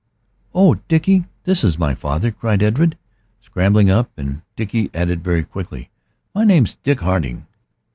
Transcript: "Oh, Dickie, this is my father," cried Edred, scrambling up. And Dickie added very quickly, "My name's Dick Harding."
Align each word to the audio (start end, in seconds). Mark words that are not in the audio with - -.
"Oh, 0.55 0.79
Dickie, 0.87 1.25
this 1.43 1.63
is 1.63 1.77
my 1.77 1.93
father," 1.93 2.31
cried 2.31 2.63
Edred, 2.63 2.97
scrambling 3.39 3.91
up. 3.91 4.09
And 4.17 4.41
Dickie 4.55 4.89
added 4.95 5.23
very 5.23 5.43
quickly, 5.43 5.91
"My 6.33 6.43
name's 6.43 6.73
Dick 6.73 7.01
Harding." 7.01 7.45